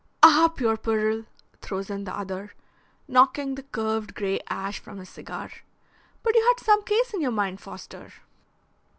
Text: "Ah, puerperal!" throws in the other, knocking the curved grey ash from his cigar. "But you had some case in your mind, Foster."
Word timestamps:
"Ah, 0.23 0.47
puerperal!" 0.47 1.25
throws 1.61 1.91
in 1.91 2.05
the 2.05 2.17
other, 2.17 2.53
knocking 3.07 3.53
the 3.53 3.61
curved 3.61 4.15
grey 4.15 4.39
ash 4.49 4.79
from 4.79 4.97
his 4.97 5.09
cigar. 5.09 5.51
"But 6.23 6.33
you 6.35 6.41
had 6.47 6.59
some 6.65 6.81
case 6.81 7.13
in 7.13 7.21
your 7.21 7.29
mind, 7.29 7.61
Foster." 7.61 8.11